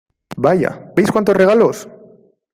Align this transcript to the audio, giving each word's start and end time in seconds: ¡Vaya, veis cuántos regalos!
¡Vaya, 0.35 0.71
veis 0.95 1.11
cuántos 1.11 1.37
regalos! 1.37 1.87